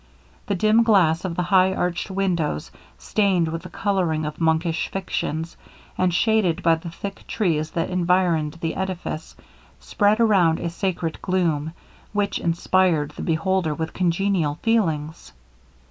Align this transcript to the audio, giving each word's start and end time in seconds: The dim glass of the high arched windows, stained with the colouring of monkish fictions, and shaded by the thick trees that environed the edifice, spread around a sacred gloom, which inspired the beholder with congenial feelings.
The 0.47 0.55
dim 0.55 0.81
glass 0.81 1.25
of 1.25 1.35
the 1.35 1.43
high 1.43 1.75
arched 1.75 2.09
windows, 2.09 2.71
stained 2.97 3.47
with 3.49 3.61
the 3.61 3.69
colouring 3.69 4.25
of 4.25 4.41
monkish 4.41 4.87
fictions, 4.87 5.55
and 5.95 6.11
shaded 6.11 6.63
by 6.63 6.73
the 6.73 6.89
thick 6.89 7.25
trees 7.27 7.69
that 7.69 7.91
environed 7.91 8.57
the 8.61 8.73
edifice, 8.73 9.35
spread 9.79 10.19
around 10.19 10.59
a 10.59 10.71
sacred 10.71 11.21
gloom, 11.21 11.73
which 12.13 12.39
inspired 12.39 13.11
the 13.11 13.21
beholder 13.21 13.75
with 13.75 13.93
congenial 13.93 14.55
feelings. 14.63 15.33